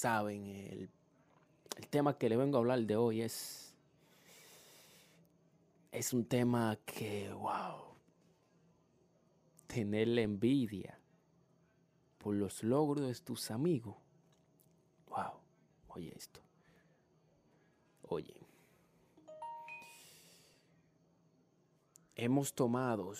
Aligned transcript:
Saben, 0.00 0.46
el, 0.46 0.88
el 1.76 1.88
tema 1.88 2.16
que 2.16 2.30
le 2.30 2.38
vengo 2.38 2.56
a 2.56 2.60
hablar 2.60 2.80
de 2.80 2.96
hoy 2.96 3.20
es. 3.20 3.76
Es 5.92 6.14
un 6.14 6.24
tema 6.24 6.78
que, 6.86 7.30
wow. 7.30 7.84
Tenerle 9.66 10.22
envidia 10.22 10.98
por 12.16 12.34
los 12.34 12.62
logros 12.62 13.06
de 13.06 13.14
tus 13.22 13.50
amigos. 13.50 13.94
Wow. 15.10 15.38
Oye 15.88 16.14
esto. 16.16 16.40
Oye. 18.00 18.40
Hemos 22.14 22.54
tomado. 22.54 23.12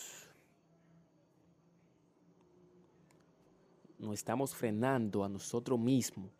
Nos 3.99 4.15
estamos 4.15 4.55
frenando 4.55 5.23
a 5.23 5.29
nosotros 5.29 5.79
mismos. 5.79 6.40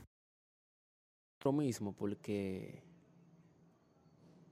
Mismo 1.49 1.93
porque 1.93 2.83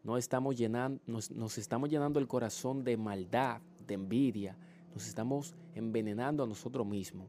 no 0.04 0.18
estamos 0.18 0.56
llenando, 0.56 1.00
nos, 1.06 1.30
nos, 1.30 1.60
estamos 1.60 1.90
llenando 1.90 2.20
el 2.20 2.28
corazón 2.28 2.84
de 2.84 2.98
maldad, 2.98 3.62
de 3.86 3.94
envidia, 3.94 4.58
nos 4.94 5.08
estamos 5.08 5.54
envenenando 5.76 6.44
a 6.44 6.48
nosotros 6.48 6.88
mismos. 6.88 7.28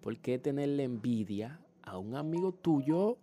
¿Por 0.00 0.16
qué 0.18 0.38
tenerle 0.38 0.84
envidia 0.84 1.60
a 1.82 1.98
un 1.98 2.14
amigo 2.14 2.52
tuyo 2.52 3.18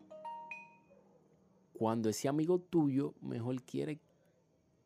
cuando 1.73 2.09
ese 2.09 2.27
amigo 2.27 2.59
tuyo 2.59 3.13
mejor 3.22 3.61
quiere, 3.63 4.00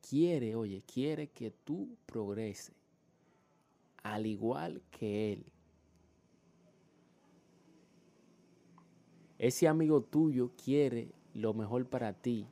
quiere, 0.08 0.56
oye, 0.56 0.84
quiere 0.86 1.28
que 1.28 1.50
tú 1.50 1.90
progreses, 2.06 2.76
al 4.04 4.28
igual 4.28 4.84
que 4.92 5.34
él? 5.34 5.46
Ese 9.44 9.68
amigo 9.68 10.00
tuyo 10.00 10.52
quiere 10.56 11.12
lo 11.34 11.54
mejor 11.54 11.86
para 11.88 12.14
ti, 12.14 12.48